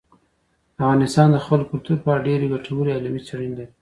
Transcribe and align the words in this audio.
افغانستان 0.79 1.27
د 1.31 1.37
خپل 1.45 1.61
کلتور 1.69 1.97
په 2.03 2.09
اړه 2.13 2.25
ډېرې 2.27 2.45
ګټورې 2.53 2.91
او 2.93 2.99
علمي 2.99 3.21
څېړنې 3.27 3.55
لري. 3.57 3.67